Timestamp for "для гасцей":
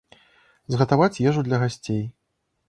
1.49-2.03